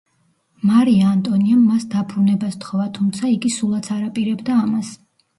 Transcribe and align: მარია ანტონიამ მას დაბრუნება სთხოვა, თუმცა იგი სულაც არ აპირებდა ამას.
მარია 0.67 1.09
ანტონიამ 1.15 1.59
მას 1.73 1.83
დაბრუნება 1.91 2.49
სთხოვა, 2.55 2.87
თუმცა 2.95 3.29
იგი 3.33 3.51
სულაც 3.57 3.91
არ 3.97 4.07
აპირებდა 4.07 4.57
ამას. 4.63 4.91